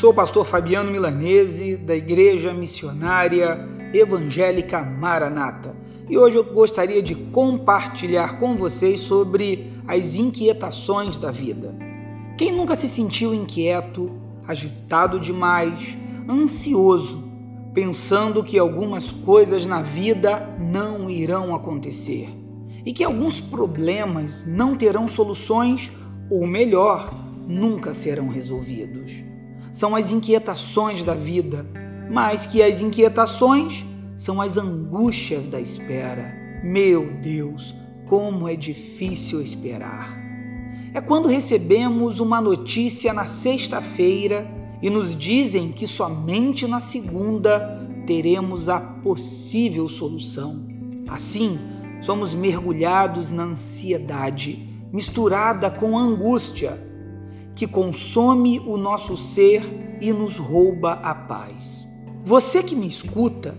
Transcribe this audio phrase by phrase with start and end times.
[0.00, 5.76] Sou o pastor Fabiano Milanese, da Igreja Missionária Evangélica Maranata,
[6.08, 11.76] e hoje eu gostaria de compartilhar com vocês sobre as inquietações da vida.
[12.38, 14.10] Quem nunca se sentiu inquieto,
[14.48, 17.22] agitado demais, ansioso,
[17.74, 22.30] pensando que algumas coisas na vida não irão acontecer
[22.86, 25.92] e que alguns problemas não terão soluções,
[26.30, 27.12] ou melhor,
[27.46, 29.28] nunca serão resolvidos?
[29.72, 31.66] São as inquietações da vida,
[32.10, 33.84] mais que as inquietações
[34.16, 36.34] são as angústias da espera.
[36.62, 37.74] Meu Deus,
[38.06, 40.18] como é difícil esperar.
[40.92, 44.50] É quando recebemos uma notícia na sexta-feira
[44.82, 50.66] e nos dizem que somente na segunda teremos a possível solução.
[51.08, 51.58] Assim,
[52.00, 56.89] somos mergulhados na ansiedade, misturada com angústia
[57.60, 61.86] que consome o nosso ser e nos rouba a paz.
[62.24, 63.54] Você que me escuta,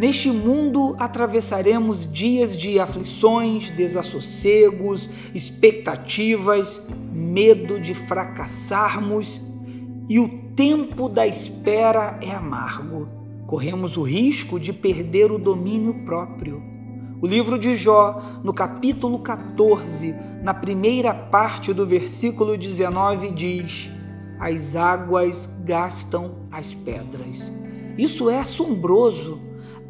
[0.00, 9.38] neste mundo atravessaremos dias de aflições, desassossegos, expectativas, medo de fracassarmos
[10.08, 13.08] e o tempo da espera é amargo.
[13.46, 16.62] Corremos o risco de perder o domínio próprio.
[17.24, 23.88] O livro de Jó, no capítulo 14, na primeira parte do versículo 19 diz:
[24.38, 27.50] As águas gastam as pedras.
[27.96, 29.40] Isso é assombroso.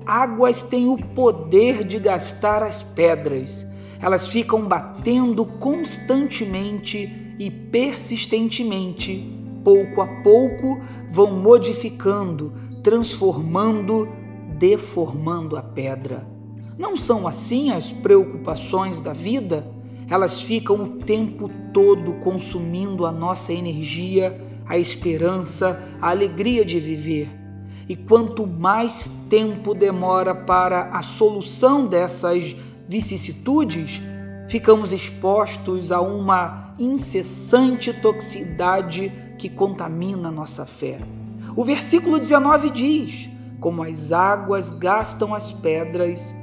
[0.07, 3.67] Águas têm o poder de gastar as pedras.
[4.01, 9.29] Elas ficam batendo constantemente e persistentemente.
[9.65, 14.09] Pouco a pouco vão modificando, transformando,
[14.57, 16.33] deformando a pedra.
[16.79, 19.75] Não são assim as preocupações da vida?
[20.09, 27.31] elas ficam o tempo todo consumindo a nossa energia, a esperança, a alegria de viver.
[27.89, 32.57] E quanto mais tempo demora para a solução dessas
[32.89, 34.01] vicissitudes,
[34.49, 40.99] ficamos expostos a uma incessante toxicidade que contamina nossa fé.
[41.55, 43.29] O versículo 19 diz:
[43.61, 46.35] Como as águas gastam as pedras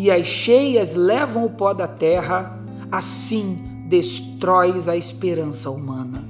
[0.00, 2.56] e as cheias levam o pó da terra,
[2.88, 6.24] assim destróis a esperança humana.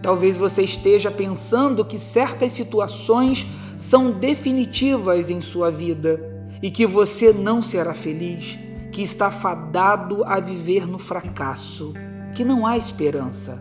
[0.00, 6.24] Talvez você esteja pensando que certas situações são definitivas em sua vida
[6.62, 8.56] e que você não será feliz,
[8.92, 11.92] que está fadado a viver no fracasso,
[12.32, 13.60] que não há esperança.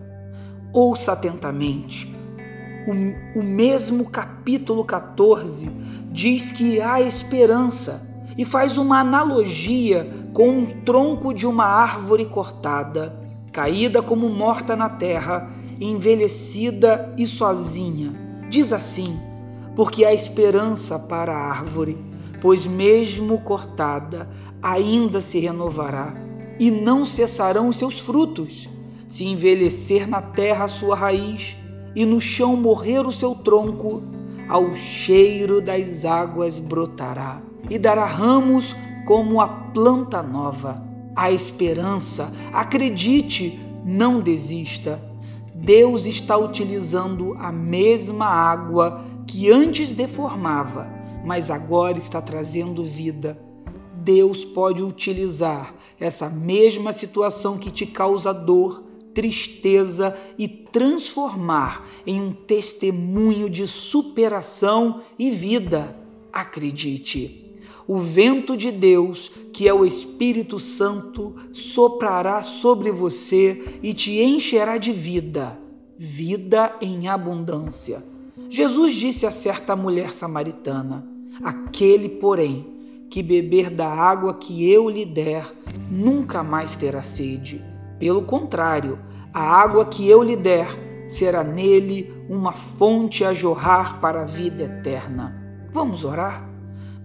[0.71, 2.07] Ouça atentamente.
[2.85, 5.71] O, o mesmo capítulo 14
[6.11, 13.19] diz que há esperança e faz uma analogia com um tronco de uma árvore cortada,
[13.51, 18.13] caída como morta na terra, envelhecida e sozinha.
[18.49, 19.19] Diz assim:
[19.75, 21.97] porque há esperança para a árvore,
[22.41, 24.29] pois mesmo cortada,
[24.61, 26.13] ainda se renovará,
[26.59, 28.69] e não cessarão os seus frutos.
[29.07, 31.55] Se envelhecer na terra a sua raiz,
[31.95, 34.03] e no chão morrer o seu tronco,
[34.47, 38.75] ao cheiro das águas brotará e dará ramos
[39.05, 40.83] como a planta nova.
[41.15, 45.01] A esperança, acredite, não desista.
[45.53, 50.89] Deus está utilizando a mesma água que antes deformava,
[51.25, 53.37] mas agora está trazendo vida.
[53.95, 62.31] Deus pode utilizar essa mesma situação que te causa dor, tristeza e transformar em um
[62.31, 65.97] testemunho de superação e vida.
[66.31, 67.48] Acredite
[67.89, 74.77] o vento de Deus, que é o Espírito Santo, soprará sobre você e te encherá
[74.77, 75.57] de vida,
[75.97, 78.03] vida em abundância.
[78.47, 81.03] Jesus disse a certa mulher samaritana:
[81.43, 82.63] Aquele, porém,
[83.09, 85.51] que beber da água que eu lhe der,
[85.89, 87.59] nunca mais terá sede.
[87.97, 88.99] Pelo contrário,
[89.33, 94.65] a água que eu lhe der será nele uma fonte a jorrar para a vida
[94.65, 95.35] eterna.
[95.73, 96.47] Vamos orar?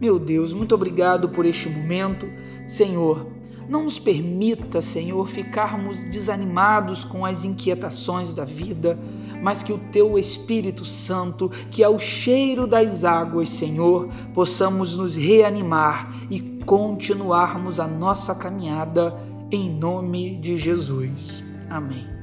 [0.04, 2.28] Meu Deus, muito obrigado por este momento.
[2.66, 3.26] Senhor,
[3.66, 8.98] não nos permita, Senhor, ficarmos desanimados com as inquietações da vida,
[9.42, 15.16] mas que o Teu Espírito Santo, que é o cheiro das águas, Senhor, possamos nos
[15.16, 19.18] reanimar e continuarmos a nossa caminhada
[19.50, 21.42] em nome de Jesus.
[21.70, 22.13] Amém.